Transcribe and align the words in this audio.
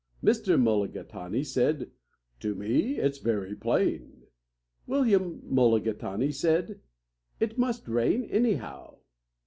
Mr. 0.23 0.59
Mulligatawny 0.59 1.43
said, 1.43 1.91
"To 2.39 2.55
me 2.55 2.97
it's 2.97 3.19
very 3.19 3.55
plain." 3.55 4.23
William 4.87 5.41
Mulligatawny 5.43 6.31
said, 6.31 6.79
"It 7.39 7.59
must 7.59 7.87
rain, 7.87 8.23
anyhow." 8.23 8.95